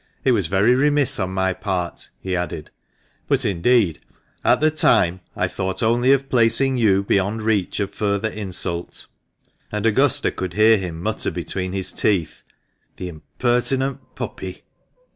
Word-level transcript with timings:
It 0.23 0.31
was 0.31 0.47
very 0.47 0.73
remiss 0.73 1.19
on 1.19 1.29
my 1.29 1.53
part," 1.53 2.09
he 2.19 2.35
added," 2.35 2.71
but, 3.27 3.45
indeed, 3.45 3.99
at 4.43 4.59
the 4.59 4.71
time 4.71 5.21
I 5.35 5.47
thought 5.47 5.83
only 5.83 6.11
of 6.11 6.27
placing 6.27 6.77
you 6.77 7.03
beyond 7.03 7.43
reach 7.43 7.79
of 7.79 7.95
THE 7.95 8.05
MANCHESTER 8.05 8.29
MAN. 8.29 8.51
223 8.51 8.73
further 8.73 8.77
insult;" 8.95 9.07
and 9.71 9.85
Augusta 9.85 10.31
could 10.31 10.53
hear 10.53 10.77
him 10.79 11.03
mutter 11.03 11.29
between 11.29 11.73
his 11.73 11.93
teeth, 11.93 12.41
"The 12.95 13.09
impertinent 13.09 14.15
puppy!" 14.15 14.63